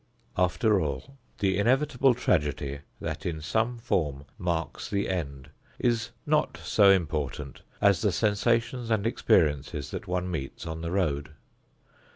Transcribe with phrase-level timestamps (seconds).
[0.35, 6.89] After all, the inevitable tragedy that in some form marks the end is not so
[6.89, 11.33] important as the sensations and experiences that one meets on the road.